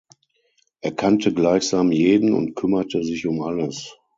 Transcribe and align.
Er 0.81 0.95
kannte 0.95 1.31
gleichsam 1.31 1.91
jeden 1.91 2.33
und 2.33 2.55
kümmerte 2.55 3.03
sich 3.03 3.27
um 3.27 3.39
alles. 3.43 3.99